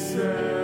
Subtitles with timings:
[0.00, 0.59] said.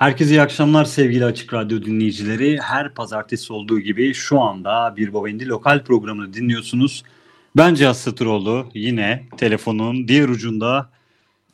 [0.00, 2.58] Herkese iyi akşamlar sevgili Açık Radyo dinleyicileri.
[2.60, 7.02] Her pazartesi olduğu gibi şu anda Bir Baba İndi lokal programını dinliyorsunuz.
[7.56, 10.90] Ben Cihat Satıroğlu yine telefonun diğer ucunda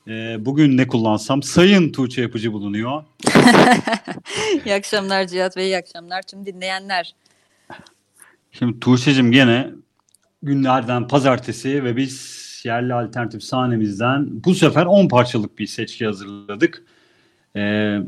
[0.08, 3.04] e, bugün ne kullansam Sayın Tuğçe Yapıcı bulunuyor.
[4.64, 7.14] iyi akşamlar Cihat Bey, iyi akşamlar tüm dinleyenler.
[8.52, 9.70] Şimdi Tuğçe'cim gene
[10.42, 16.84] günlerden pazartesi ve biz yerli alternatif sahnemizden bu sefer 10 parçalık bir seçki hazırladık.
[17.56, 17.98] Ee,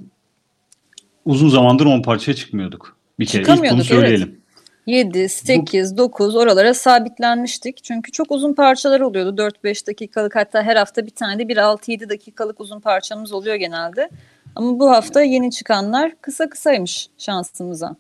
[1.29, 2.97] uzun zamandır 10 parçaya çıkmıyorduk.
[3.19, 4.41] Bir kere ilk bunu söyleyelim.
[4.87, 7.85] 7, 8, 9 oralara sabitlenmiştik.
[7.85, 9.43] Çünkü çok uzun parçalar oluyordu.
[9.65, 14.11] 4-5 dakikalık hatta her hafta bir tane de bir 6-7 dakikalık uzun parçamız oluyor genelde.
[14.57, 17.97] Ama bu hafta yeni çıkanlar kısa kısaymış şansımıza.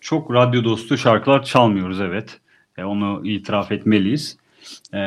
[0.00, 2.40] Çok radyo dostu şarkılar çalmıyoruz evet.
[2.78, 4.36] E, onu itiraf etmeliyiz.
[4.94, 4.98] E,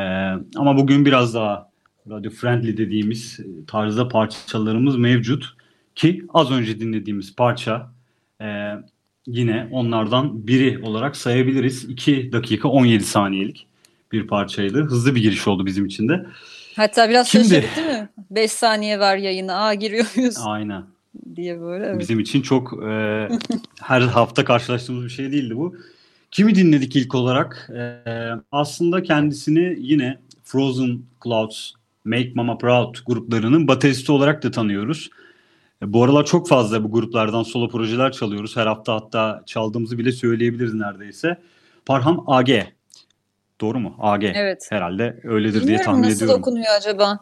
[0.55, 1.69] ama bugün biraz daha
[2.09, 5.55] radyo friendly dediğimiz tarzda parçalarımız mevcut.
[5.95, 7.91] Ki az önce dinlediğimiz parça
[8.41, 8.45] e,
[9.27, 11.83] yine onlardan biri olarak sayabiliriz.
[11.83, 13.67] 2 dakika 17 saniyelik
[14.11, 14.83] bir parçaydı.
[14.83, 16.25] Hızlı bir giriş oldu bizim için de.
[16.75, 18.09] Hatta biraz Şimdi- şaşırdık değil mi?
[18.31, 19.55] 5 saniye var yayına.
[19.55, 20.83] Aa giriyor muyuz Aynen.
[21.35, 21.85] diye böyle.
[21.85, 21.99] Evet.
[21.99, 23.29] Bizim için çok e,
[23.81, 25.75] her hafta karşılaştığımız bir şey değildi bu.
[26.31, 27.69] Kimi dinledik ilk olarak?
[27.75, 28.01] E,
[28.51, 31.71] aslında kendisini yine Frozen Clouds,
[32.05, 35.09] Make Mama Proud gruplarının bateristi olarak da tanıyoruz.
[35.81, 38.57] E, bu aralar çok fazla bu gruplardan solo projeler çalıyoruz.
[38.57, 41.37] Her hafta hatta çaldığımızı bile söyleyebiliriz neredeyse.
[41.85, 42.49] Parham AG.
[43.61, 43.95] Doğru mu?
[43.99, 44.23] AG.
[44.23, 44.67] Evet.
[44.69, 46.41] Herhalde öyledir diye Bilmiyorum tahmin nasıl ediyorum.
[46.41, 47.19] okunuyor acaba?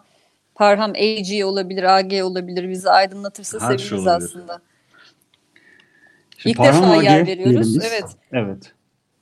[0.56, 2.69] Parham AG olabilir, AG olabilir.
[2.69, 4.25] Bizi aydınlatırsa Her şey seviniriz olabilir.
[4.30, 4.62] aslında.
[6.38, 7.54] Şimdi İlk Parham defa AG yer veriyoruz.
[7.54, 7.86] diyelim biz.
[7.92, 8.06] Evet.
[8.31, 8.72] Evet.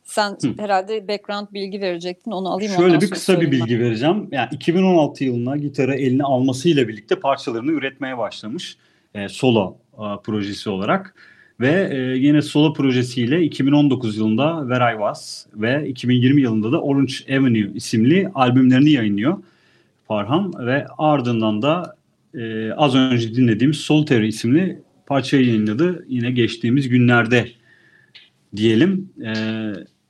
[0.03, 0.53] Sen Hı.
[0.57, 2.31] herhalde background bilgi verecektin.
[2.31, 4.27] Onu alayım Şöyle bir kısa bir bilgi vereceğim.
[4.31, 8.77] Yani 2016 yılına gitarı eline almasıyla birlikte parçalarını üretmeye başlamış.
[9.15, 11.15] E, solo e, projesi olarak.
[11.59, 17.13] Ve e, yine solo projesiyle 2019 yılında Where I Was ve 2020 yılında da Orange
[17.29, 19.37] Avenue isimli albümlerini yayınlıyor
[20.07, 20.53] Farhan.
[20.67, 21.95] Ve ardından da
[22.33, 26.05] e, az önce dinlediğimiz Solitaire isimli parçayı yayınladı.
[26.07, 27.47] Yine geçtiğimiz günlerde
[28.55, 29.09] diyelim.
[29.25, 29.33] E,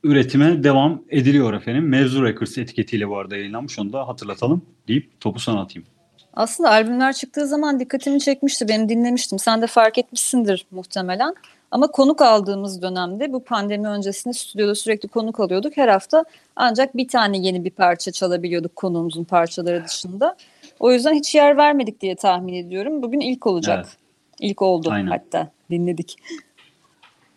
[0.04, 1.90] üretime devam ediliyor efendim.
[1.90, 3.80] Mevzu Records etiketiyle bu arada yayınlanmış.
[3.80, 5.88] Onu da hatırlatalım deyip topu sana atayım.
[6.34, 8.68] Aslında albümler çıktığı zaman dikkatimi çekmişti.
[8.68, 9.40] Benim dinlemiştim.
[9.40, 11.36] Sen de fark etmişsindir muhtemelen.
[11.72, 15.78] Ama konuk aldığımız dönemde bu pandemi öncesinde stüdyoda sürekli konuk alıyorduk.
[15.78, 16.24] Her hafta
[16.56, 20.36] ancak bir tane yeni bir parça çalabiliyorduk konuğumuzun parçaları dışında.
[20.80, 23.02] O yüzden hiç yer vermedik diye tahmin ediyorum.
[23.02, 23.86] Bugün ilk olacak.
[23.86, 23.98] Evet.
[24.40, 25.08] İlk oldu Aynen.
[25.08, 26.16] hatta dinledik.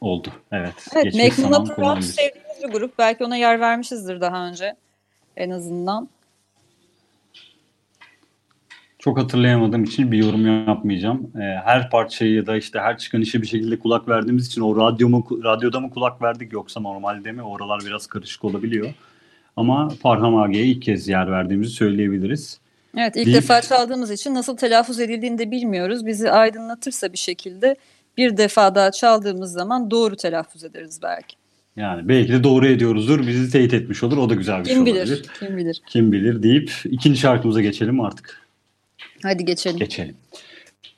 [0.00, 0.28] Oldu.
[0.52, 0.74] Evet.
[0.94, 2.02] Evet, Proud kullanabilir.
[2.06, 2.98] sevdiğimiz bir grup.
[2.98, 4.74] Belki ona yer vermişizdir daha önce
[5.36, 6.08] en azından.
[9.04, 11.30] Çok hatırlayamadığım için bir yorum yapmayacağım.
[11.36, 14.76] Ee, her parçayı ya da işte her çıkan işe bir şekilde kulak verdiğimiz için o
[14.76, 17.42] radyo mu, radyoda mı kulak verdik yoksa normalde mi?
[17.42, 18.94] Oralar biraz karışık olabiliyor.
[19.56, 22.60] Ama Farham Age'ye ilk kez yer verdiğimizi söyleyebiliriz.
[22.96, 26.06] Evet ilk Deyip- defa çaldığımız için nasıl telaffuz edildiğini de bilmiyoruz.
[26.06, 27.76] Bizi aydınlatırsa bir şekilde
[28.16, 31.36] bir defa daha çaldığımız zaman doğru telaffuz ederiz belki.
[31.76, 33.26] Yani belki de doğru ediyoruzdur.
[33.26, 34.16] Bizi teyit etmiş olur.
[34.16, 35.24] O da güzel bir Kim şey bilir, olabilir.
[35.40, 35.82] kim bilir.
[35.88, 38.43] Kim bilir deyip ikinci şarkımıza geçelim artık.
[39.24, 39.78] Hadi geçelim.
[39.78, 40.14] Geçelim.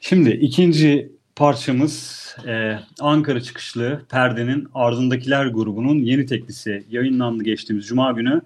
[0.00, 8.40] Şimdi ikinci parçamız e, Ankara çıkışlı Perde'nin Ardındakiler grubunun yeni teklisi yayınlandı geçtiğimiz Cuma günü.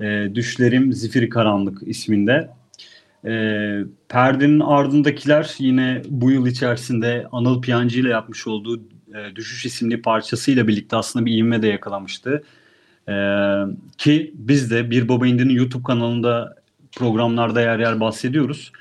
[0.00, 2.50] E, Düşlerim Zifiri Karanlık isminde.
[3.24, 3.30] E,
[4.08, 8.80] Perde'nin Ardındakiler yine bu yıl içerisinde Anıl Piyancı ile yapmış olduğu
[9.14, 12.42] e, Düşüş isimli parçasıyla birlikte aslında bir ivme de yakalamıştı.
[13.08, 13.14] E,
[13.98, 16.56] ki biz de Bir Baba İndi'nin YouTube kanalında
[16.96, 18.72] programlarda yer yer bahsediyoruz.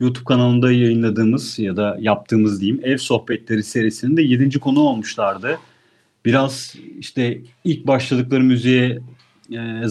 [0.00, 4.60] YouTube kanalında yayınladığımız ya da yaptığımız diyeyim ev sohbetleri serisinin de 7.
[4.60, 5.58] konu olmuşlardı.
[6.24, 8.98] Biraz işte ilk başladıkları müziğe
[9.52, 9.82] e,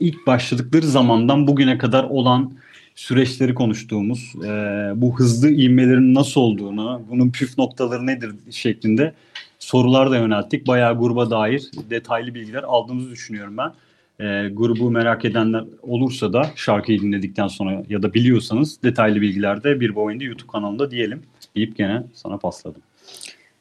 [0.00, 2.52] ilk başladıkları zamandan bugüne kadar olan
[2.94, 4.48] süreçleri konuştuğumuz, e,
[4.94, 9.14] bu hızlı ivmelerin nasıl olduğunu, bunun püf noktaları nedir şeklinde
[9.58, 10.66] sorular da yönelttik.
[10.66, 13.72] Bayağı gruba dair detaylı bilgiler aldığımızı düşünüyorum ben.
[14.20, 19.80] E, grubu merak edenler olursa da şarkıyı dinledikten sonra ya da biliyorsanız detaylı bilgiler de
[19.80, 21.22] Bir Boyunda YouTube kanalında diyelim
[21.56, 22.82] deyip gene sana pasladım.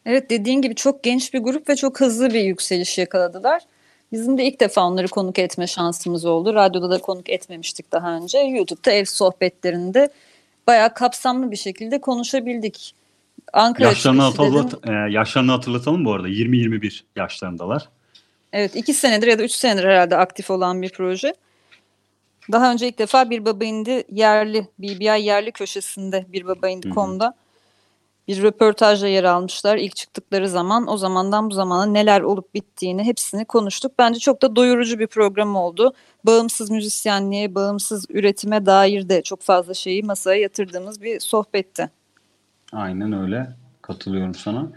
[0.06, 3.62] Evet dediğin gibi çok genç bir grup ve çok hızlı bir yükseliş yakaladılar.
[4.12, 6.54] Bizim de ilk defa onları konuk etme şansımız oldu.
[6.54, 8.38] Radyoda da konuk etmemiştik daha önce.
[8.38, 10.10] YouTube'da ev sohbetlerinde
[10.68, 12.96] bayağı kapsamlı bir şekilde konuşabildik.
[13.54, 16.28] Ankara Yaşlarını, hatırlat, e, yaşlarını hatırlatalım bu arada.
[16.30, 17.90] 20-21 yaşlarındalar.
[18.54, 21.34] Evet iki senedir ya da üç senedir herhalde aktif olan bir proje.
[22.52, 27.36] Daha önce ilk defa Bir Baba İndi yerli, BBI yerli köşesinde Bir Baba İndi.com'da
[28.28, 29.78] bir röportajla yer almışlar.
[29.78, 33.92] İlk çıktıkları zaman o zamandan bu zamana neler olup bittiğini hepsini konuştuk.
[34.00, 35.94] Bence çok da doyurucu bir program oldu.
[36.24, 41.90] Bağımsız müzisyenliğe, bağımsız üretime dair de çok fazla şeyi masaya yatırdığımız bir sohbetti.
[42.72, 43.48] Aynen öyle.
[43.82, 44.68] Katılıyorum sana.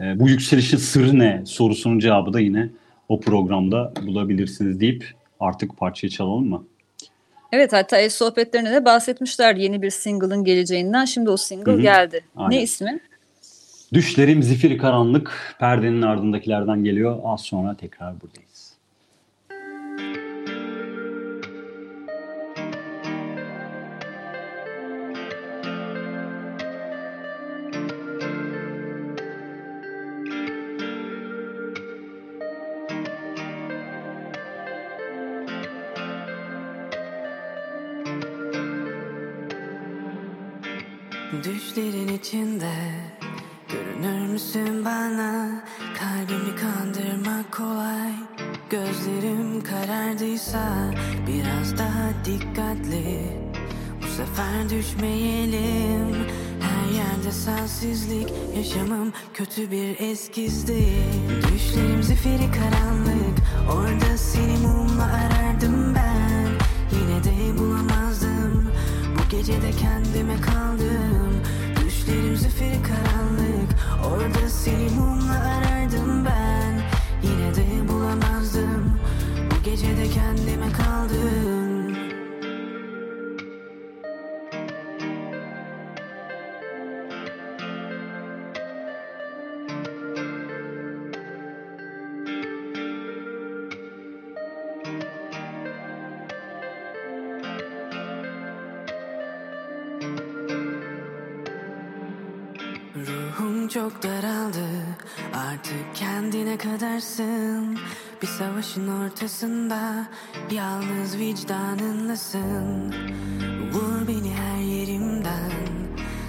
[0.00, 2.68] E, bu yükselişin sırrı ne sorusunun cevabı da yine
[3.08, 6.64] o programda bulabilirsiniz deyip artık parçayı çalalım mı?
[7.52, 11.04] Evet hatta ev sohbetlerine de bahsetmişler yeni bir single'ın geleceğinden.
[11.04, 11.80] Şimdi o single Hı hı.
[11.80, 12.24] geldi.
[12.36, 12.50] Aynen.
[12.50, 13.00] Ne ismi?
[13.92, 17.18] Düşlerim zifiri karanlık perdenin ardındakilerden geliyor.
[17.24, 18.45] Az sonra tekrar buradayız.
[41.44, 42.72] Düşlerin içinde
[43.68, 45.64] Görünür müsün bana?
[45.98, 48.12] Kalbimi kandırmak kolay
[48.70, 50.94] Gözlerim karardıysa
[51.26, 53.20] Biraz daha dikkatli.
[54.02, 56.14] Bu sefer düşmeyelim
[56.60, 58.28] Her yerde sensizlik.
[58.56, 60.86] Yaşamım kötü bir eskizdi.
[61.54, 63.38] Düşlerim zifiri karanlık
[63.72, 66.48] Orada seni mumla arardım ben.
[66.92, 68.72] Yine de bulamazdım
[69.18, 71.15] bu gece de kendime kaldım
[72.06, 73.70] Düşlerim zifiri karanlık
[74.04, 76.82] Orada seni mumla arardım ben.
[77.22, 78.98] Yine de bulamazdım
[79.50, 81.65] Bu gece de kendime kaldım
[106.76, 107.78] edersin
[108.22, 110.06] Bir savaşın ortasında
[110.50, 112.94] Yalnız vicdanınlasın
[113.72, 115.52] Vur beni her yerimden.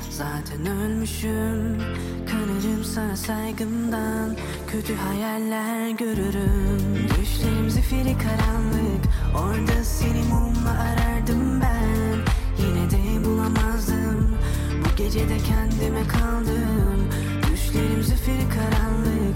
[0.10, 1.77] Zaten ölmüşüm
[2.32, 4.36] Kanırım sana saygımdan.
[4.68, 7.10] Kötü hayaller görürüm.
[7.22, 9.04] Düşlerim zifiri karanlık.
[9.36, 12.18] Orada seni mumla arardım ben.
[12.58, 14.38] Yine de bulamazdım.
[14.86, 17.10] Bu gecede kendime kaldım.
[17.51, 19.26] Düşlerim zifiri karanlık.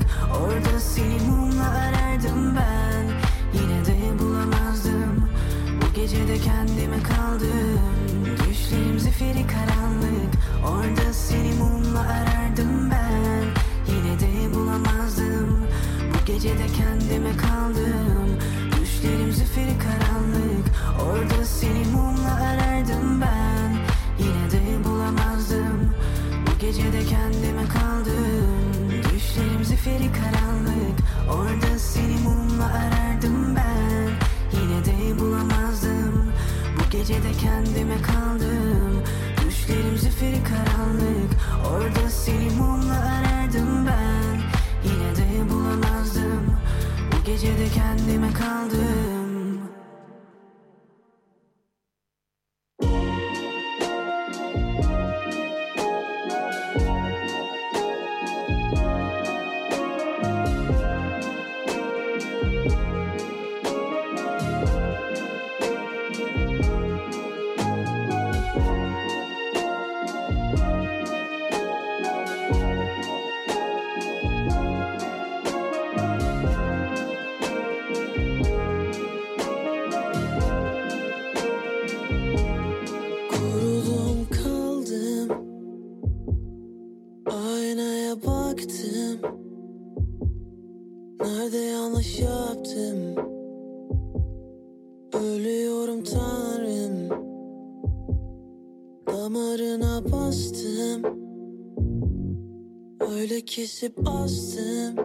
[103.22, 104.96] Öyle kesip astım.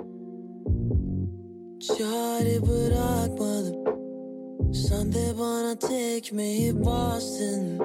[1.80, 3.84] Çare bırakmadım.
[4.74, 7.78] Sen de bana tekmeyi bastın.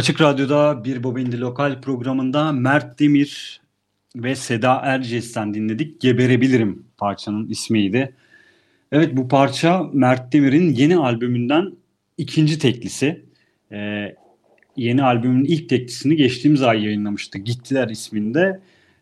[0.00, 3.60] Açık Radyo'da Bir Bobindi Lokal programında Mert Demir
[4.16, 6.00] ve Seda Erciyes'ten dinledik.
[6.00, 8.14] Geberebilirim parçanın ismiydi.
[8.92, 11.72] Evet bu parça Mert Demir'in yeni albümünden
[12.18, 13.24] ikinci teklisi.
[13.72, 14.16] Ee,
[14.76, 17.38] yeni albümün ilk teklisini geçtiğimiz ay yayınlamıştı.
[17.38, 18.60] Gittiler isminde.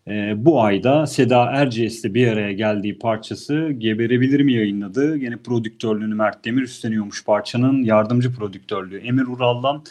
[0.09, 5.17] Ee, bu ayda Seda Erciyes'le bir araya geldiği parçası Geberebilirim yayınladı.
[5.17, 7.83] Yine prodüktörlüğünü Mert Demir üstleniyormuş parçanın.
[7.83, 9.85] Yardımcı prodüktörlüğü Emir Ural'dan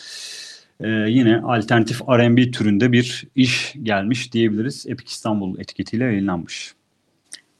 [0.81, 4.86] e, yine alternatif R&B türünde bir iş gelmiş diyebiliriz.
[4.88, 6.74] Epic İstanbul etiketiyle yayınlanmış.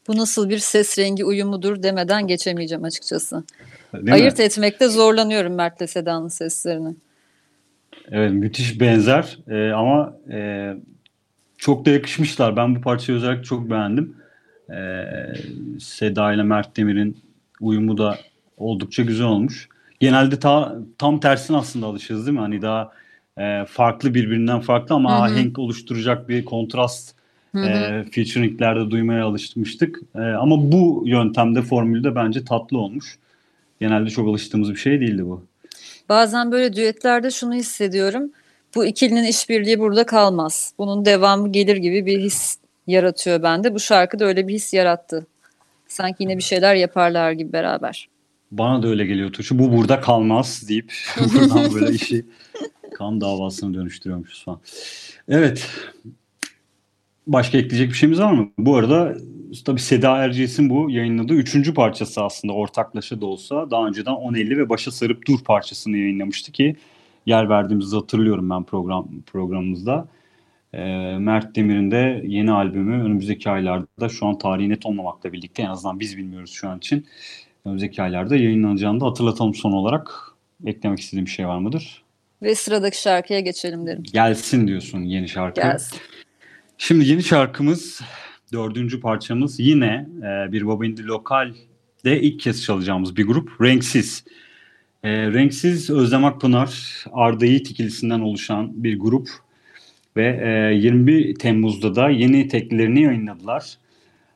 [0.08, 3.44] Bu nasıl bir ses rengi uyumudur demeden geçemeyeceğim açıkçası.
[3.94, 4.46] Değil Ayırt mi?
[4.46, 6.96] etmekte zorlanıyorum Mert'le Seda'nın seslerini.
[8.12, 10.74] Evet müthiş benzer e, ama e,
[11.58, 12.56] çok da yakışmışlar.
[12.56, 14.16] Ben bu parçayı özellikle çok beğendim.
[14.70, 15.04] E,
[15.80, 17.18] Seda ile Mert Demir'in
[17.62, 18.18] uyumu da
[18.58, 19.70] oldukça güzel olmuş.
[20.00, 22.42] Genelde ta, tam tersine aslında alışırız değil mi?
[22.42, 22.92] Hani daha
[23.38, 25.34] e, farklı birbirinden farklı ama Hı hı.
[25.34, 27.16] ahenk oluşturacak bir kontrast
[27.52, 27.66] Hı hı.
[27.66, 30.00] e, featuringlerde duymaya alışmıştık.
[30.16, 33.18] E, ama bu yöntemde formülde bence tatlı olmuş.
[33.80, 35.46] Genelde çok alıştığımız bir şey değildi bu.
[36.10, 38.32] Bazen böyle düetlerde şunu hissediyorum.
[38.76, 40.74] Bu ikilinin işbirliği burada kalmaz.
[40.78, 43.74] Bunun devamı gelir gibi bir his yaratıyor bende.
[43.74, 45.28] Bu şarkı da öyle bir his yarattı.
[45.88, 48.10] Sanki yine bir şeyler yaparlar gibi beraber.
[48.52, 49.60] Bana da öyle geliyor Tuğçe.
[49.60, 50.94] Bu burada kalmaz deyip
[51.34, 52.26] buradan böyle işi
[52.94, 54.60] kan davasına dönüştürüyormuşuz falan.
[55.28, 55.70] Evet.
[57.28, 58.50] Başka ekleyecek bir şeyimiz var mı?
[58.58, 59.18] Bu arada
[59.66, 63.72] tabii Seda Erciyes'in bu yayınladığı üçüncü parçası aslında ortaklaşa da olsa.
[63.72, 66.76] Daha önceden 10.50 ve Başa Sarıp Dur parçasını yayınlamıştı ki
[67.26, 70.08] yer verdiğimizi hatırlıyorum ben program programımızda.
[70.74, 75.68] Ee, Mert Demir'in de yeni albümü önümüzdeki aylarda şu an tarihi net olmamakla birlikte en
[75.68, 77.06] azından biz bilmiyoruz şu an için.
[77.66, 80.34] Önümüzdeki aylarda yayınlanacağını da hatırlatalım son olarak.
[80.66, 82.07] Eklemek istediğim bir şey var mıdır?
[82.42, 84.04] Ve sıradaki şarkıya geçelim derim.
[84.04, 85.62] Gelsin diyorsun yeni şarkı.
[85.62, 86.00] Gelsin.
[86.78, 88.02] Şimdi yeni şarkımız,
[88.54, 93.62] dördüncü parçamız yine e, bir Baba Indi Lokal'de ilk kez çalacağımız bir grup.
[93.62, 94.24] Renksiz.
[95.04, 99.30] E, Renksiz Özlem Akpınar, Arda Yiğit ikilisinden oluşan bir grup.
[100.16, 103.78] Ve e, 21 Temmuz'da da yeni teklilerini yayınladılar.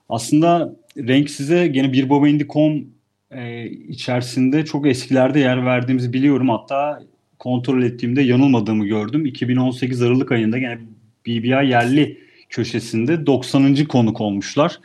[0.10, 2.86] Aslında Renksiz'e gene bir Baba Indi.com
[3.32, 6.50] e, içerisinde çok eskilerde yer verdiğimizi biliyorum.
[6.50, 7.04] Hatta
[7.42, 9.26] kontrol ettiğimde yanılmadığımı gördüm.
[9.26, 10.80] 2018 Aralık ayında gene
[11.28, 12.18] BBI yerli
[12.50, 13.76] köşesinde 90.
[13.86, 14.80] konuk olmuşlar.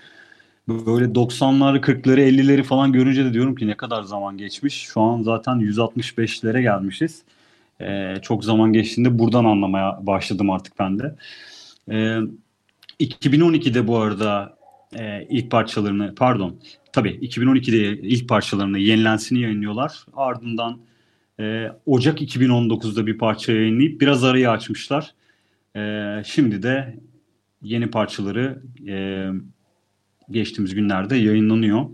[0.68, 4.74] Böyle 90'ları, 40'ları, 50'leri falan görünce de diyorum ki ne kadar zaman geçmiş.
[4.74, 7.22] Şu an zaten 165'lere gelmişiz.
[7.80, 11.14] Ee, çok zaman geçtiğinde buradan anlamaya başladım artık ben de.
[11.90, 12.18] Ee,
[13.00, 14.56] 2012'de bu arada
[14.98, 16.56] e, ilk parçalarını, pardon,
[16.92, 20.06] tabii 2012'de ilk parçalarını yenilensini yayınlıyorlar.
[20.16, 20.86] Ardından
[21.40, 25.14] e, Ocak 2019'da bir parça yayınlayıp biraz arayı açmışlar.
[25.77, 26.94] Ee, şimdi de
[27.62, 29.27] yeni parçaları e,
[30.31, 31.87] geçtiğimiz günlerde yayınlanıyor.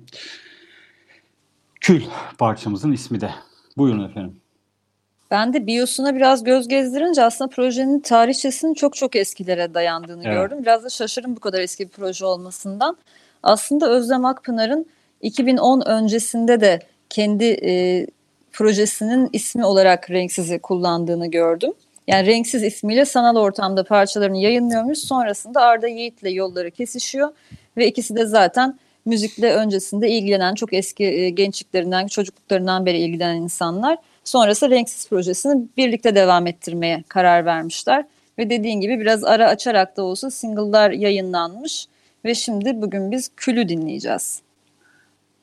[1.81, 2.03] Kül
[2.39, 3.31] parçamızın ismi de.
[3.77, 4.37] Buyurun efendim.
[5.31, 10.37] Ben de biyosuna biraz göz gezdirince aslında projenin tarihçesinin çok çok eskilere dayandığını Evet.
[10.37, 10.59] gördüm.
[10.63, 12.97] Biraz da şaşırdım bu kadar eski bir proje olmasından.
[13.43, 14.87] Aslında Özlem Akpınar'ın
[15.21, 18.07] 2010 öncesinde de kendi e,
[18.53, 21.73] projesinin ismi olarak Renksiz'i kullandığını gördüm.
[22.07, 24.99] Yani Renksiz ismiyle sanal ortamda parçalarını yayınlıyormuş.
[24.99, 27.29] Sonrasında Arda Yiğit'le yolları kesişiyor
[27.77, 33.99] ve ikisi de zaten müzikle öncesinde ilgilenen çok eski e, gençliklerinden, çocukluklarından beri ilgilenen insanlar.
[34.25, 38.05] Sonrası Renksiz projesini birlikte devam ettirmeye karar vermişler.
[38.39, 41.87] Ve dediğin gibi biraz ara açarak da olsa single'lar yayınlanmış.
[42.25, 44.43] Ve şimdi bugün biz Kül'ü dinleyeceğiz.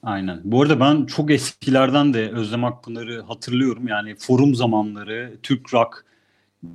[0.03, 0.41] Aynen.
[0.43, 3.87] Bu arada ben çok eskilerden de Özlem Akpınar'ı hatırlıyorum.
[3.87, 6.05] Yani forum zamanları, Türk Rock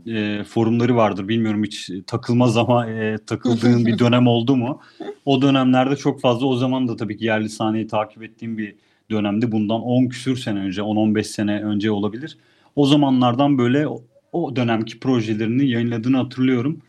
[0.06, 1.28] e, forumları vardır.
[1.28, 4.80] Bilmiyorum hiç takılmaz ama e, takıldığın bir dönem oldu mu?
[5.24, 8.74] O dönemlerde çok fazla o zaman da tabii ki yerli sahneyi takip ettiğim bir
[9.10, 9.52] dönemde.
[9.52, 12.38] Bundan 10 küsür sene önce, 10-15 sene önce olabilir.
[12.76, 13.86] O zamanlardan böyle
[14.32, 16.82] o, dönemki projelerini yayınladığını hatırlıyorum.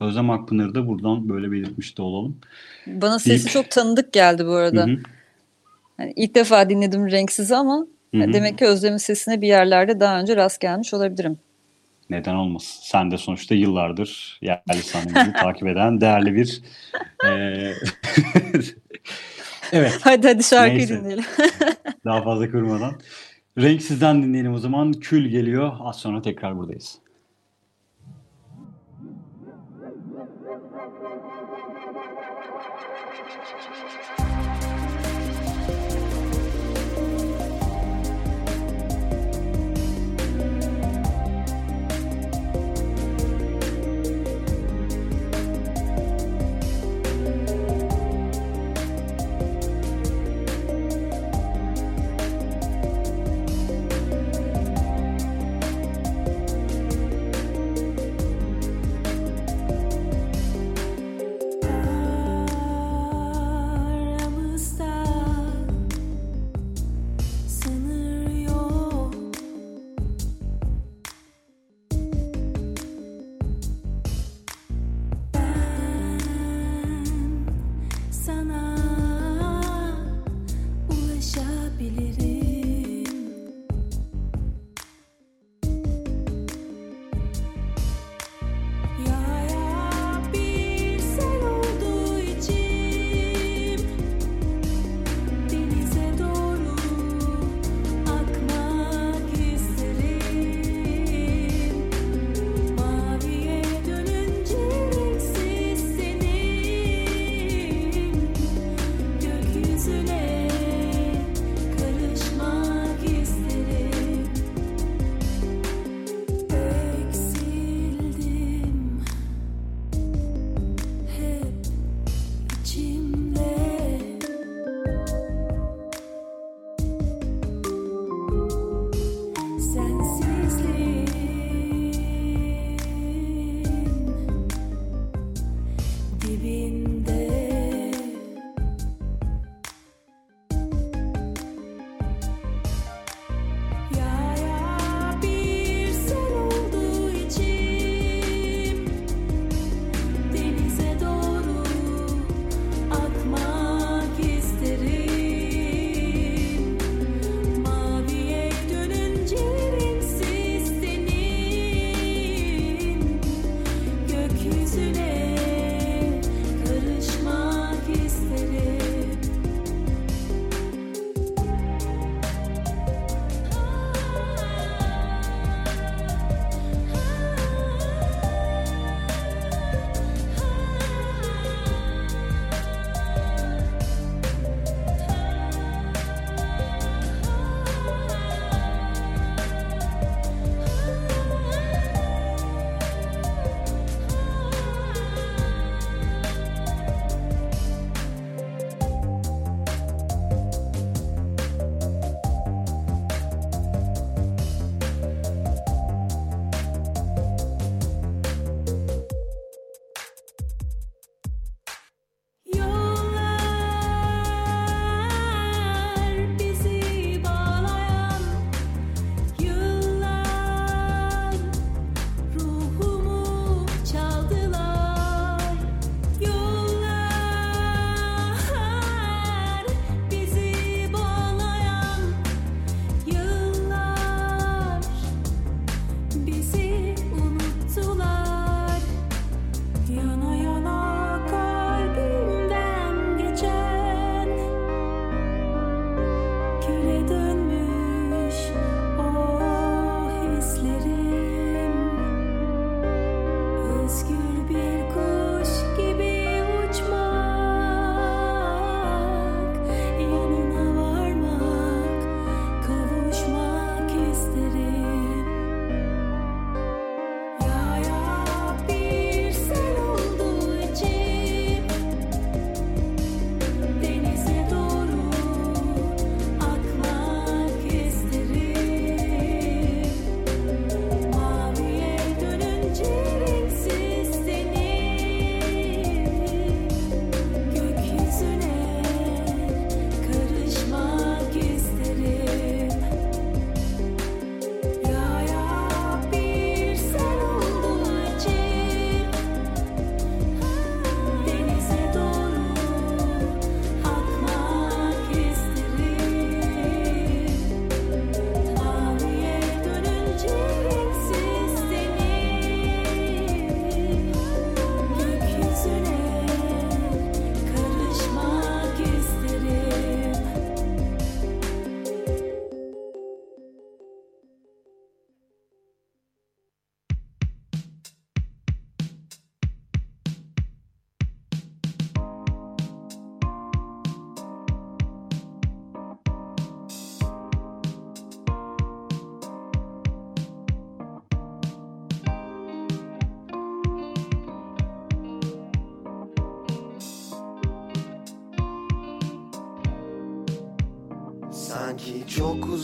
[0.00, 2.36] Özlem Akpınar'ı da buradan böyle belirtmiş de olalım.
[2.86, 4.86] Bana sesi İlk- çok tanıdık geldi bu arada.
[4.86, 4.98] Hı
[6.00, 6.04] hı.
[6.04, 8.32] Yani ilk defa dinledim Renksiz'i ama Hı hı.
[8.32, 11.38] demek ki Özlem'in sesine bir yerlerde daha önce rast gelmiş olabilirim.
[12.10, 12.80] Neden olmasın?
[12.82, 16.62] Sen de sonuçta yıllardır yerli sahnemizi takip eden değerli bir
[17.24, 17.74] eee
[19.72, 19.98] Evet.
[20.02, 20.98] Hadi hadi şarkıyı Neyse.
[20.98, 21.24] dinleyelim.
[22.04, 23.00] Daha fazla kırmadan.
[23.58, 24.92] Renksiz'den dinleyelim o zaman.
[24.92, 25.72] Kül geliyor.
[25.80, 26.98] Az sonra tekrar buradayız.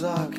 [0.00, 0.35] Çok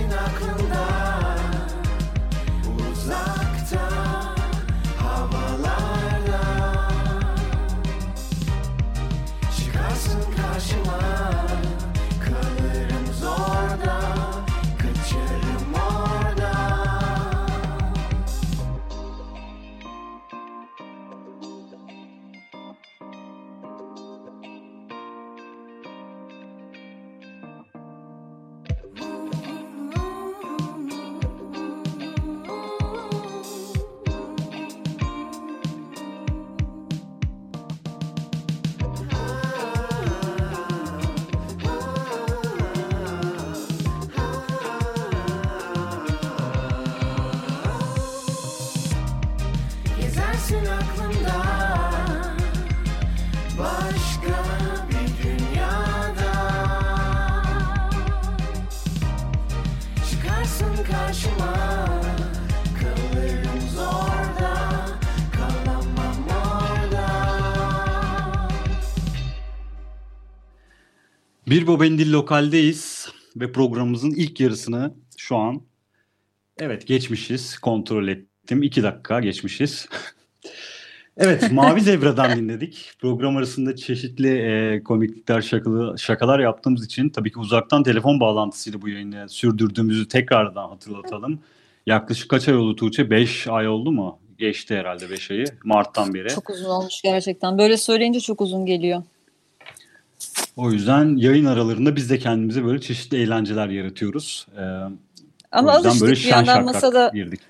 [0.00, 1.09] ensinar a cantar.
[71.50, 75.62] Bir Bobendil Lokal'deyiz ve programımızın ilk yarısını şu an
[76.58, 77.58] evet geçmişiz.
[77.58, 78.62] Kontrol ettim.
[78.62, 79.88] iki dakika geçmişiz.
[81.16, 82.92] evet Mavi Zebra'dan dinledik.
[82.98, 88.88] Program arasında çeşitli e, komiklikler, şakalı, şakalar yaptığımız için tabii ki uzaktan telefon bağlantısıyla bu
[88.88, 91.40] yayını sürdürdüğümüzü tekrardan hatırlatalım.
[91.86, 93.10] Yaklaşık kaç ay oldu Tuğçe?
[93.10, 94.18] 5 ay oldu mu?
[94.38, 95.44] Geçti herhalde 5 ayı.
[95.64, 96.28] Mart'tan beri.
[96.28, 97.58] Çok uzun olmuş gerçekten.
[97.58, 99.02] Böyle söyleyince çok uzun geliyor.
[100.60, 104.46] O yüzden yayın aralarında biz de kendimize böyle çeşitli eğlenceler yaratıyoruz.
[104.58, 104.62] Ee,
[105.52, 107.40] Ama alıştık böyle bir yandan masada girdik.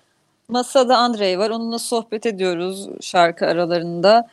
[0.49, 1.51] masada Andrei var.
[1.51, 4.29] Onunla sohbet ediyoruz şarkı aralarında.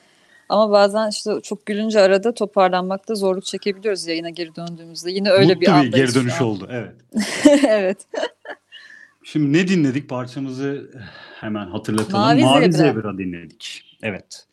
[0.49, 5.11] Ama bazen işte çok gülünce arada toparlanmakta zorluk çekebiliyoruz yayına geri döndüğümüzde.
[5.11, 6.69] Yine öyle Mutlu bir andayız geri dönüş oldu.
[6.71, 6.95] Evet.
[7.67, 7.97] evet.
[9.23, 10.91] Şimdi ne dinledik parçamızı
[11.39, 12.19] hemen hatırlatalım.
[12.19, 12.91] Mavi Mavi, Zebra.
[12.91, 13.17] Zebra.
[13.17, 13.97] dinledik.
[14.03, 14.45] Evet.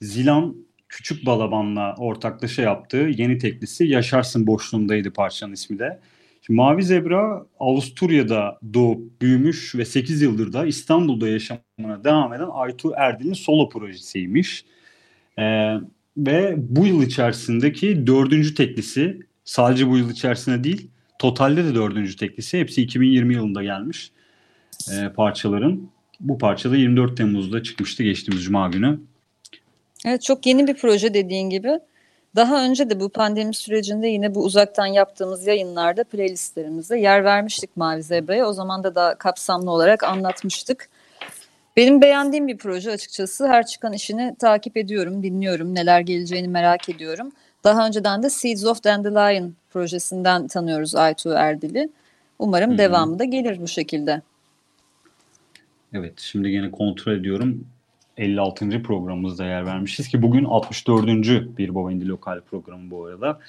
[0.00, 0.56] Zilan
[0.90, 6.00] Küçük Balaban'la ortaklaşa yaptığı yeni teklisi Yaşarsın Boşluğundaydı parçanın ismi de.
[6.42, 12.92] Şimdi Mavi Zebra Avusturya'da doğup büyümüş ve 8 yıldır da İstanbul'da yaşamına devam eden Aytu
[12.96, 14.64] Erdil'in solo projesiymiş.
[15.38, 15.74] Ee,
[16.16, 22.58] ve bu yıl içerisindeki dördüncü teklisi sadece bu yıl içerisinde değil totalde de dördüncü teklisi
[22.58, 24.12] hepsi 2020 yılında gelmiş
[24.92, 25.90] e, parçaların.
[26.20, 29.00] Bu parça da 24 Temmuz'da çıkmıştı geçtiğimiz Cuma günü.
[30.06, 31.80] Evet çok yeni bir proje dediğin gibi.
[32.36, 38.02] Daha önce de bu pandemi sürecinde yine bu uzaktan yaptığımız yayınlarda playlistlerimizde yer vermiştik Mavi
[38.02, 38.48] Zebra'ya.
[38.48, 40.88] O zaman da daha kapsamlı olarak anlatmıştık.
[41.76, 43.48] Benim beğendiğim bir proje açıkçası.
[43.48, 47.32] Her çıkan işini takip ediyorum, dinliyorum, neler geleceğini merak ediyorum.
[47.64, 51.88] Daha önceden de Seeds of Dandelion projesinden tanıyoruz Aytu Erdil'i.
[52.38, 52.78] Umarım hı.
[52.78, 54.22] devamı da gelir bu şekilde.
[55.92, 57.66] Evet şimdi gene kontrol ediyorum.
[58.16, 58.82] 56.
[58.82, 61.06] programımızda yer vermişiz ki bugün 64.
[61.58, 63.40] bir Baba Indi Lokal programı bu arada.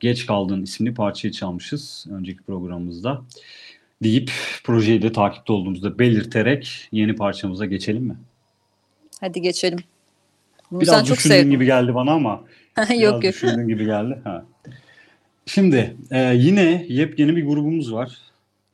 [0.00, 3.22] Geç Kaldın isimli parçayı çalmışız önceki programımızda.
[4.02, 4.30] Deyip
[4.64, 8.16] projeyi de takipte olduğumuzda belirterek yeni parçamıza geçelim mi?
[9.20, 9.78] Hadi geçelim.
[10.70, 11.50] Bunu Biraz sen çok düşündüğün sevdin.
[11.50, 12.44] gibi geldi bana ama
[12.78, 13.22] biraz yok yok.
[13.22, 14.18] düşündüğün gibi geldi.
[14.24, 14.44] Ha.
[15.46, 18.18] Şimdi e, yine yepyeni bir grubumuz var.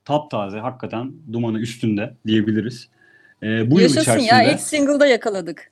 [0.04, 2.88] Taptaze hakikaten dumanı üstünde diyebiliriz.
[3.42, 5.70] E, bu yıl Yaşasın içerisinde ya ilk single'da yakaladık.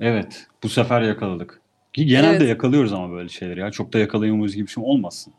[0.00, 1.60] evet bu sefer yakaladık.
[1.92, 2.48] Ki genelde Evet.
[2.48, 3.70] yakalıyoruz ama böyle şeyleri ya.
[3.70, 5.32] Çok da yakalayamıyoruz gibi bir şey olmasın.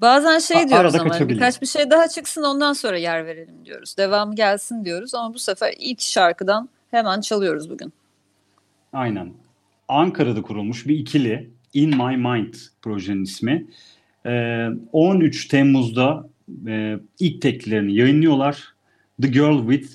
[0.00, 1.40] Bazen A- şey diyoruz arada ama kaçabiliyor.
[1.40, 3.96] birkaç bir şey daha çıksın ondan sonra yer verelim diyoruz.
[3.98, 7.92] Devamı gelsin diyoruz ama bu sefer ilk şarkıdan hemen çalıyoruz bugün.
[8.92, 9.32] Aynen.
[9.88, 13.66] Ankara'da kurulmuş bir ikili In My Mind projenin ismi.
[14.26, 16.28] Ee, 13 Temmuz'da
[16.68, 18.74] e, ilk teklerini yayınlıyorlar.
[19.22, 19.92] The Girl With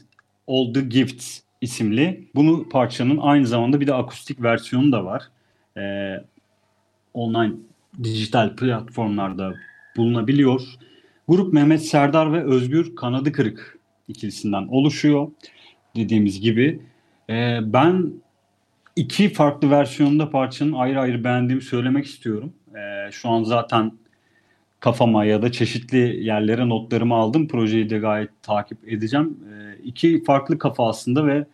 [0.48, 2.28] All The Gifts isimli.
[2.36, 5.24] Bunu parçanın aynı zamanda bir de akustik versiyonu da var.
[5.78, 6.24] Ee,
[7.14, 7.54] online
[8.04, 9.54] dijital platformlarda
[9.98, 10.62] bulunabiliyor.
[11.28, 15.32] Grup Mehmet Serdar ve Özgür Kanadı Kırık ikilisinden oluşuyor.
[15.96, 16.82] Dediğimiz gibi.
[17.30, 18.14] Ee, ben
[18.96, 22.54] iki farklı versiyonda parçanın ayrı ayrı beğendiğimi söylemek istiyorum.
[22.76, 23.92] Ee, şu an zaten
[24.80, 27.48] kafama ya da çeşitli yerlere notlarımı aldım.
[27.48, 29.38] Projeyi de gayet takip edeceğim.
[29.50, 31.46] Ee, iki farklı kafa aslında ve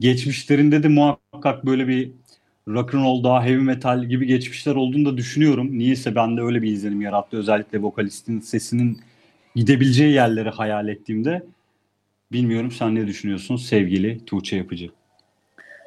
[0.00, 2.10] geçmişlerinde de muhakkak böyle bir
[2.68, 5.78] rock and roll daha heavy metal gibi geçmişler olduğunu da düşünüyorum.
[5.78, 7.36] Niyeyse bende öyle bir izlenim yarattı.
[7.36, 9.00] Özellikle vokalistin sesinin
[9.54, 11.42] gidebileceği yerleri hayal ettiğimde.
[12.32, 14.90] Bilmiyorum sen ne düşünüyorsun sevgili Tuğçe Yapıcı?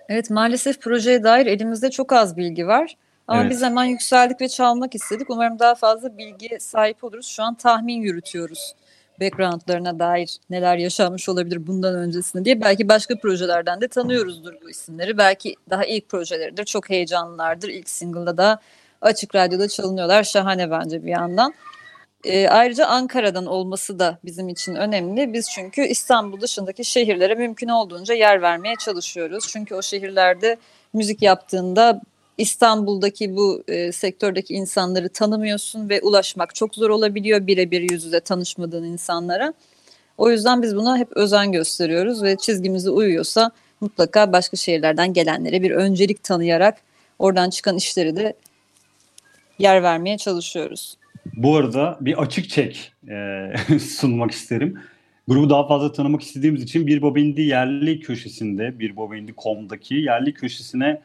[0.09, 2.95] Evet maalesef projeye dair elimizde çok az bilgi var.
[3.27, 3.51] Ama Evet.
[3.51, 5.29] biz hemen yükseldik ve çalmak istedik.
[5.29, 7.27] Umarım daha fazla bilgiye sahip oluruz.
[7.27, 8.75] Şu an tahmin yürütüyoruz.
[9.21, 12.61] Backgroundlarına dair neler yaşanmış olabilir bundan öncesinde diye.
[12.61, 15.17] Belki başka projelerden de tanıyoruzdur bu isimleri.
[15.17, 16.65] Belki daha ilk projeleridir.
[16.65, 17.69] Çok heyecanlılardır.
[17.69, 18.59] İlk single'da da
[19.01, 20.23] açık radyoda çalınıyorlar.
[20.23, 21.53] Şahane bence bir yandan.
[22.23, 25.33] Ee, ayrıca Ankara'dan olması da bizim için önemli.
[25.33, 29.47] Biz çünkü İstanbul dışındaki şehirlere mümkün olduğunca yer vermeye çalışıyoruz.
[29.49, 30.57] Çünkü o şehirlerde
[30.93, 32.01] müzik yaptığında
[32.41, 38.83] İstanbul'daki bu e, sektördeki insanları tanımıyorsun ve ulaşmak çok zor olabiliyor birebir yüz yüze tanışmadığın
[38.83, 39.53] insanlara.
[40.17, 43.51] O yüzden biz buna hep özen gösteriyoruz ve çizgimize uyuyorsa
[43.81, 46.77] mutlaka başka şehirlerden gelenlere bir öncelik tanıyarak
[47.19, 48.33] oradan çıkan işleri de
[49.59, 50.97] yer vermeye çalışıyoruz.
[51.35, 54.79] Bu arada bir açık çek e, sunmak isterim.
[55.27, 60.33] Grubu daha fazla tanımak istediğimiz için Bir Baba Indi yerli köşesinde, Bir Baba Indi.com'daki yerli
[60.33, 61.01] köşesine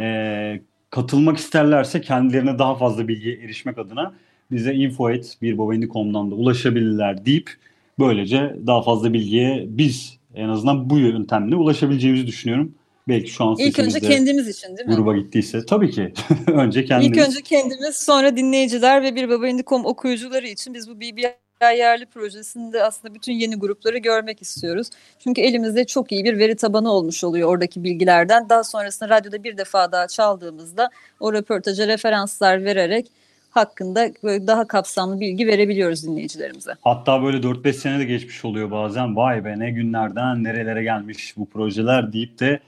[0.00, 4.14] e, katılmak isterlerse kendilerine daha fazla bilgiye erişmek adına
[4.50, 7.50] bize info@birbabaindi.com'dan da ulaşabilirler deyip
[7.98, 12.74] böylece daha fazla bilgiye biz en azından bu yöntemle ulaşabileceğimizi düşünüyorum.
[13.08, 14.94] Belki şu an İlk önce kendimiz için değil mi?
[14.94, 16.12] gruba gittiyse tabii ki
[16.46, 17.18] önce kendimiz.
[17.18, 21.34] İlk önce kendimiz sonra dinleyiciler ve bir babaindi.com okuyucuları için biz bu BBI
[21.66, 24.90] yerli projesinde aslında bütün yeni grupları görmek istiyoruz.
[25.18, 28.48] Çünkü elimizde çok iyi bir veri tabanı olmuş oluyor oradaki bilgilerden.
[28.48, 30.90] Daha sonrasında radyoda bir defa daha çaldığımızda
[31.20, 33.06] o röportaja referanslar vererek
[33.50, 36.72] hakkında böyle daha kapsamlı bilgi verebiliyoruz dinleyicilerimize.
[36.80, 39.16] Hatta böyle 4-5 sene de geçmiş oluyor bazen.
[39.16, 42.60] Vay be ne günlerden nerelere gelmiş bu projeler deyip de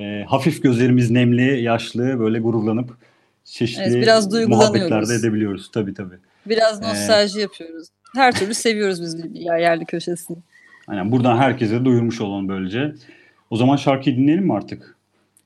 [0.00, 2.90] e, hafif gözlerimiz nemli, yaşlı böyle gururlanıp
[3.44, 5.70] çeşitli Evet, biraz muhabbetlerde edebiliyoruz.
[5.70, 6.16] Tabii tabii.
[6.46, 7.88] Biraz Ee, nostalji yapıyoruz.
[8.16, 10.36] Her türlü seviyoruz biz BBI yerli köşesini.
[10.88, 12.94] Aynen buradan herkese duyurmuş olalım böylece.
[13.50, 14.96] O zaman şarkıyı dinleyelim mi artık?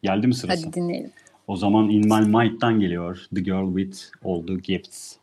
[0.02, 0.66] Geldi mi sırası?
[0.66, 1.10] Hadi dinleyelim.
[1.46, 5.16] O zaman In My Mind'dan geliyor The Girl With All The Gifts.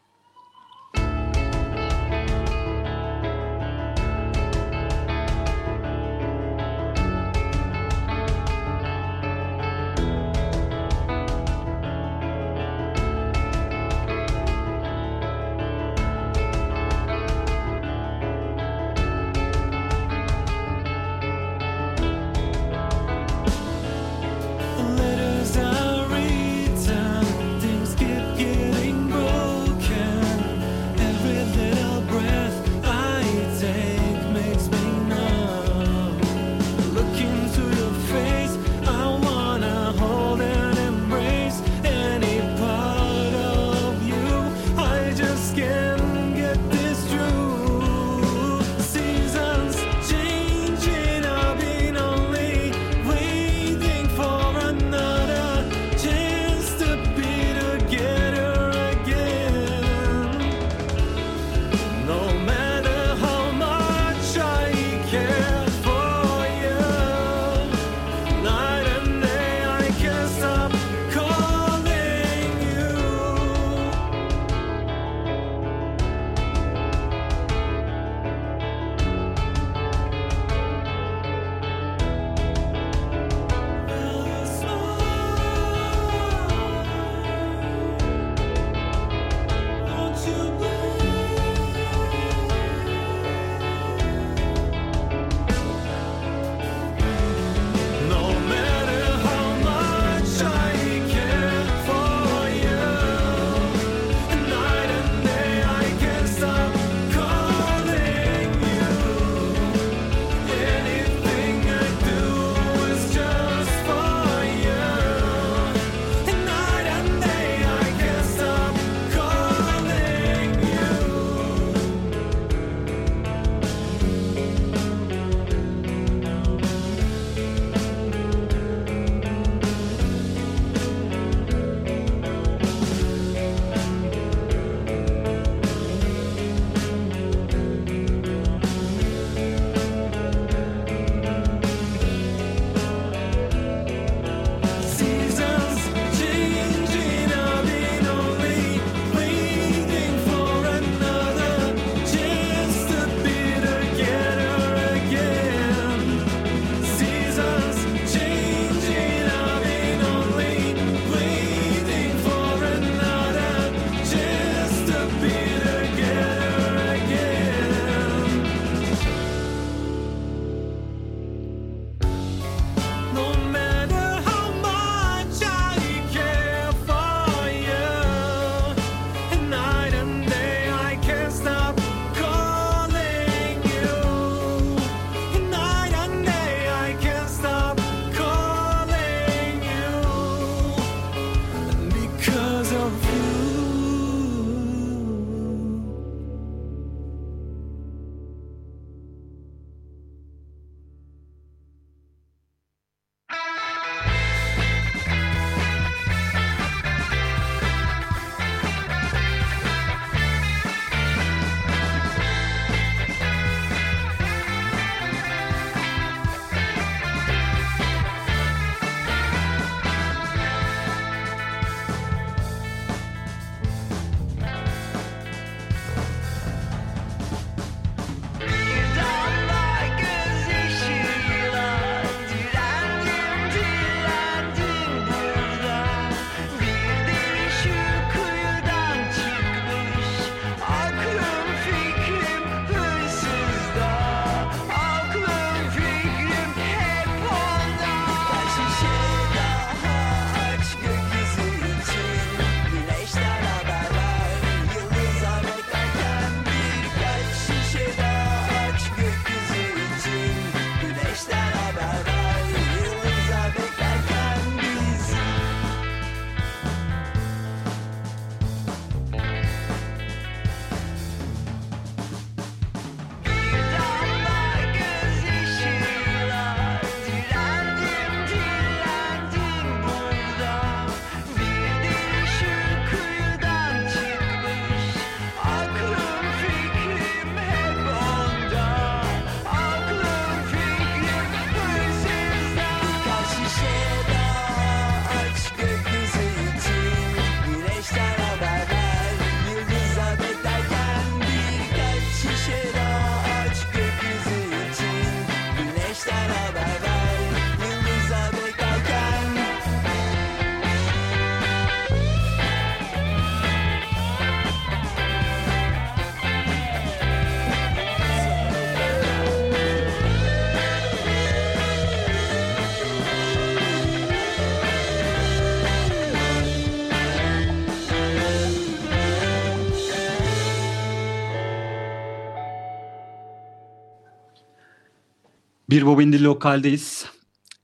[335.77, 337.05] Bir Bobindi Lokal'deyiz.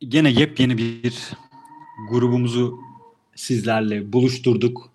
[0.08, 1.14] Gene yepyeni bir
[2.10, 2.80] grubumuzu
[3.36, 4.90] sizlerle buluşturduk.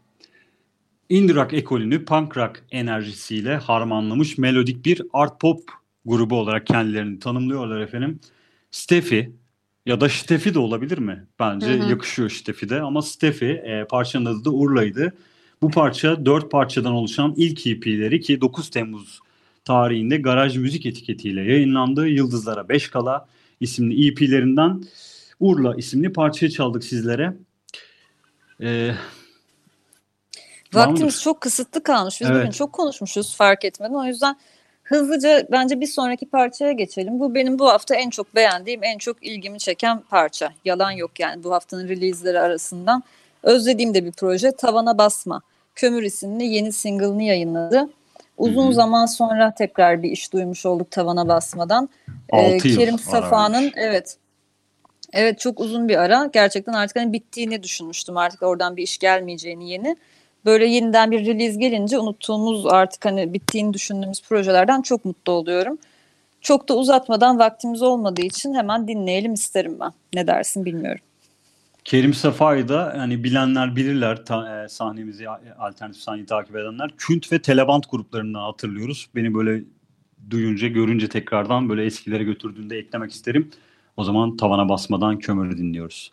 [1.09, 5.61] Indie rock ekolünü punk rock enerjisiyle harmanlamış melodik bir art pop
[6.05, 8.21] grubu olarak kendilerini tanımlıyorlar efendim.
[8.71, 9.33] Steffi
[9.87, 11.27] ya da Steffi de olabilir mi?
[11.39, 11.91] Bence Hı hı.
[11.91, 15.17] yakışıyor Steffi de ama Steffi e, parçanın adı da Urla'ydı.
[15.63, 19.21] Bu parça dört parçadan oluşan ilk EP'leri ki 9 Temmuz
[19.69, 22.09] tarihinde Garaj Müzik etiketiyle yayınlandı.
[22.09, 23.27] Yıldızlara 5 Kala
[23.61, 24.83] isimli EP'lerinden
[25.41, 27.33] Urla isimli parçayı çaldık sizlere.
[28.63, 28.91] Ee,
[30.75, 31.21] Vaktimiz Tamamdır.
[31.21, 32.21] çok kısıtlı kalmış.
[32.21, 32.41] Biz Evet.
[32.41, 33.95] bugün çok konuşmuşuz fark etmeden.
[33.95, 34.37] O yüzden
[34.83, 37.21] hızlıca bence bir sonraki parçaya geçelim.
[37.21, 40.53] Bu benim bu hafta en çok beğendiğim, en çok ilgimi çeken parça.
[40.65, 43.03] Yalan yok yani bu haftanın release'leri arasından.
[43.43, 44.53] Özlediğim de bir proje.
[44.53, 45.43] Tavana Basma.
[45.75, 47.89] Kömür isimli yeni single'ını yayınladı.
[48.39, 48.75] Uzun Hı hı.
[48.75, 51.89] zaman sonra tekrar bir iş duymuş olduk Tavana Basmadan.
[52.33, 54.19] Yıl Kerim Safa'nın evet
[55.13, 56.31] Evet çok uzun bir ara.
[56.33, 58.17] Gerçekten artık hani bittiğini düşünmüştüm.
[58.17, 59.97] Artık oradan bir iş gelmeyeceğini yeni.
[60.45, 65.79] Böyle yeniden bir release gelince unuttuğumuz artık hani bittiğini düşündüğümüz projelerden çok mutlu oluyorum.
[66.41, 69.93] Çok da uzatmadan vaktimiz olmadığı için hemen dinleyelim isterim ben.
[70.15, 71.01] Ne dersin bilmiyorum.
[71.89, 76.91] Kerim Safa'yı da yani bilenler bilirler ta- e, sahnemizi a- alternatif sahneyi takip edenler.
[76.99, 79.09] Künt ve Telebant gruplarından hatırlıyoruz.
[79.15, 79.65] Beni böyle
[80.31, 83.51] duyunca görünce tekrardan böyle eskilere götürdüğünde eklemek isterim.
[83.97, 86.13] O zaman tavana basmadan kömürü dinliyoruz.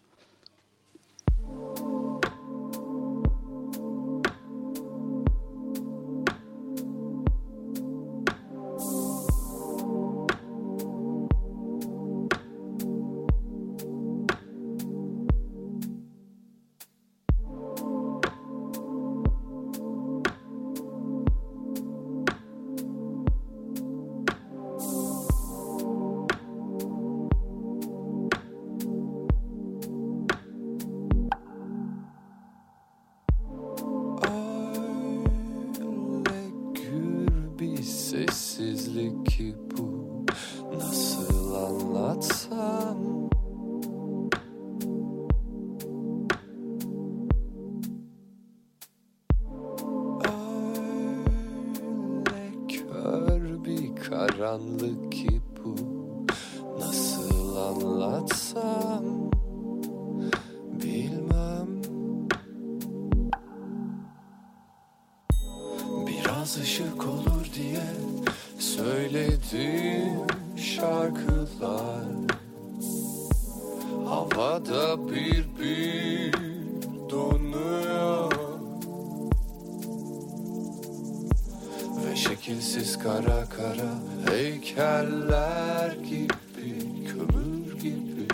[82.46, 83.94] Şekilsiz kara kara
[84.30, 88.28] heykeller gibi kömür gibi.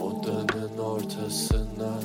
[0.00, 2.00] Odanın ortasına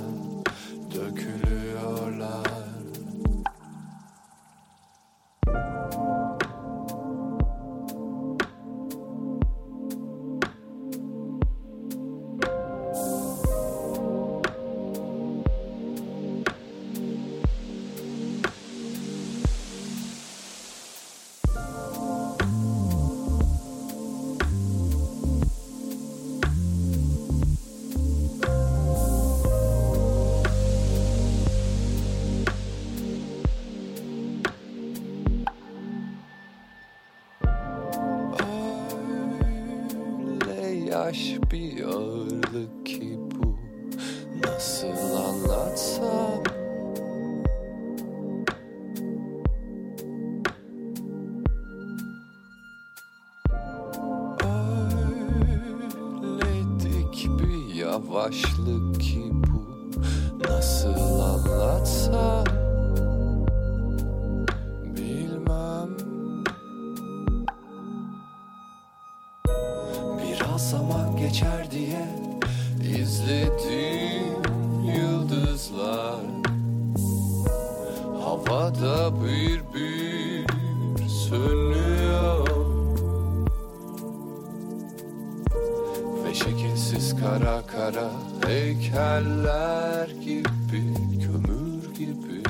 [88.58, 90.94] heykeller gibi
[91.26, 92.42] kömür gibi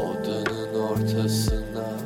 [0.00, 2.05] Odanın ortasına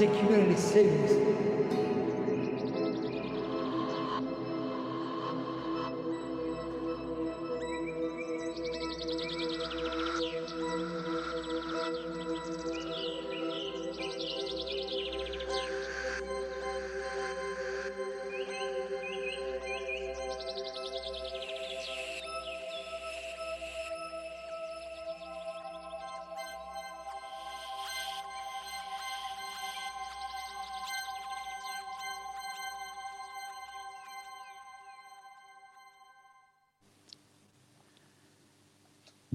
[0.00, 1.49] Ezequiel ele seis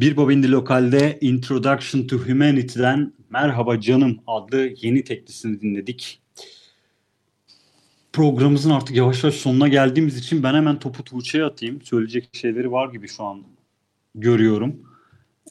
[0.06, 6.22] Bir Bobindi Lokal'de Introduction to Humanity'den Merhaba Canım adlı yeni teklisini dinledik.
[8.14, 11.82] Programımızın artık yavaş yavaş sonuna geldiğimiz için ben hemen topu Tuğçe'ye atayım.
[11.82, 13.44] Söyleyecek şeyleri var gibi şu an
[14.16, 14.76] görüyorum.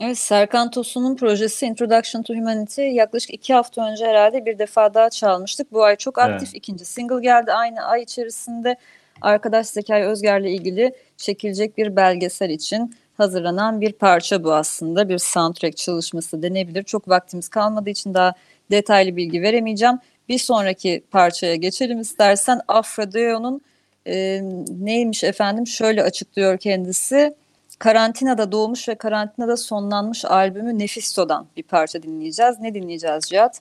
[0.01, 5.11] Evet Serkan Tosun'un projesi Introduction to Humanity yaklaşık iki hafta önce herhalde bir defa daha
[5.11, 5.73] çalmıştık.
[5.73, 6.57] Bu ay çok aktif Evet.
[6.57, 7.53] ikinci single geldi.
[7.53, 8.77] Aynı ay içerisinde
[9.21, 15.09] arkadaş Zekai Özger'le ilgili çekilecek bir belgesel için hazırlanan bir parça bu aslında.
[15.09, 16.83] Bir soundtrack çalışması denebilir.
[16.83, 18.35] Çok vaktimiz kalmadığı için daha
[18.71, 19.99] detaylı bilgi veremeyeceğim.
[20.29, 22.61] Bir sonraki parçaya geçelim istersen.
[22.69, 23.61] Afrodio'nun
[24.07, 27.35] e, neymiş efendim şöyle açıklıyor kendisi.
[27.79, 32.61] Karantinada doğmuş ve karantinada sonlanmış albümü Nefisto'dan bir parça dinleyeceğiz.
[32.61, 33.61] Ne dinleyeceğiz Cihat?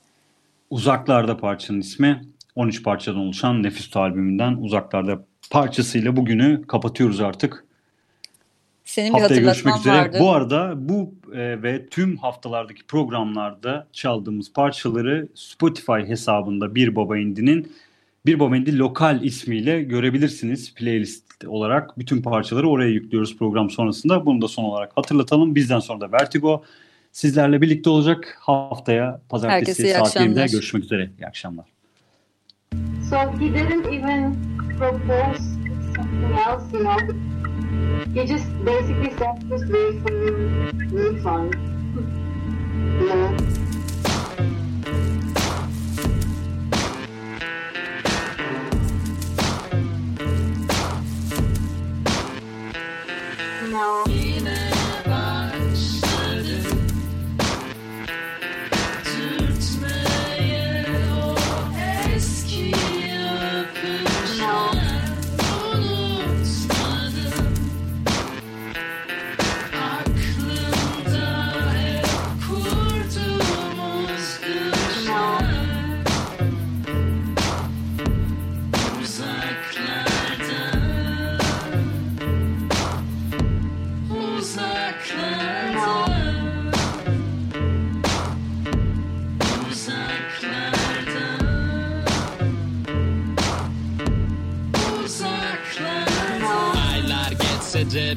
[0.69, 2.21] Uzaklarda parçanın ismi
[2.55, 7.65] 13 parçadan oluşan Nefisto albümünden Uzaklarda parçasıyla bugünü kapatıyoruz artık.
[8.85, 10.13] Senin bir Haftaya görüşmek hatırlatman üzere.
[10.13, 10.17] vardı.
[10.19, 17.71] Bu arada bu e, ve tüm haftalardaki programlarda çaldığımız parçaları Spotify hesabında Bir Baba Indi'nin
[18.25, 21.99] Bir Baba Indi lokal ismiyle görebilirsiniz playlist olarak.
[21.99, 24.25] Bütün parçaları oraya yüklüyoruz program sonrasında.
[24.25, 25.55] Bunu da son olarak hatırlatalım.
[25.55, 26.63] Bizden sonra da Vertigo
[27.11, 28.37] sizlerle birlikte olacak.
[28.39, 30.47] Haftaya pazartesi saat 20'de akşamlar.
[30.47, 31.09] görüşmek üzere.
[31.19, 31.65] İyi akşamlar.
[33.09, 34.35] So he didn't even
[34.79, 35.43] propose
[35.95, 37.32] something else, you know.
[38.13, 40.33] He just basically said, just wait for your
[40.91, 41.55] refund.
[42.99, 43.37] you know.
[53.69, 54.12] No.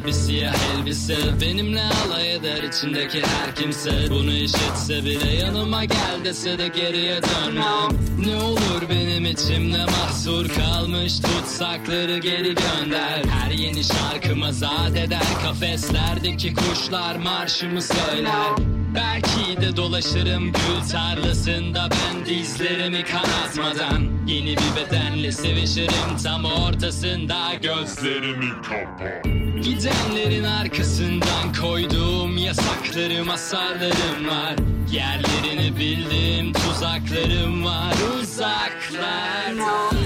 [0.06, 1.16] Bir siyah elbise.
[1.40, 4.10] Benimle alay eder içindeki her kimse.
[4.10, 7.88] Bunu işitse bile yanıma gel dese de geriye dönmem.
[8.26, 13.24] Ne olur benim içimde mahsur kalmış Tutsakları geri gönder.
[13.30, 22.26] Her yeni şarkıma zat eder Kafeslerdeki kuşlar marşımı söyler Belki de dolaşırım gül tarlasında ben
[22.26, 24.02] dizlerimi kanatmadan.
[24.26, 29.28] Yeni bir bedenle sevişirim tam ortasında gözlerimi kapa.
[29.62, 34.54] Gidenlerin arkasından koyduğum yasaklarım asarlarım var.
[34.92, 37.94] Yerlerini bildiğim tuzaklarım var.
[38.20, 40.05] Uzaklarda